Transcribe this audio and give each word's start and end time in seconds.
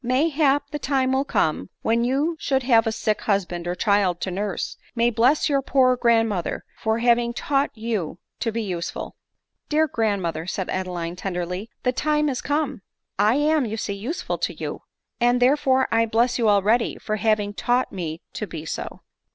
mayhap 0.03 0.63
the 0.71 0.79
time 0.79 1.11
will 1.11 1.23
come, 1.23 1.69
when 1.83 2.03
you, 2.03 2.35
should 2.39 2.63
you 2.63 2.69
have 2.69 2.87
a 2.87 2.91
sick 2.91 3.21
husband 3.21 3.67
or 3.67 3.75
child 3.75 4.19
to 4.19 4.31
nurse, 4.31 4.75
may 4.95 5.11
bless 5.11 5.47
your 5.47 5.61
poor 5.61 5.95
grandmother 5.95 6.65
for 6.75 6.97
having 6.97 7.31
taught 7.31 7.69
you 7.77 8.17
to 8.39 8.51
be 8.51 8.63
useful." 8.63 9.15
"Dear 9.69 9.87
grandmother," 9.87 10.47
said 10.47 10.71
Adeline 10.71 11.15
tenderly, 11.17 11.69
"the 11.83 11.91
time 11.91 12.29
is 12.29 12.41
come; 12.41 12.81
I 13.19 13.35
am, 13.35 13.63
you 13.67 13.77
see, 13.77 13.93
useful 13.93 14.39
to 14.39 14.55
you; 14.55 14.81
and, 15.19 15.39
there 15.39 15.55
fere, 15.55 15.87
I 15.91 16.07
bless 16.07 16.39
you 16.39 16.49
already 16.49 16.97
for 16.97 17.17
having 17.17 17.53
taught 17.53 17.91
me 17.91 18.21
to 18.33 18.47
be 18.47 18.65
so." 18.65 19.01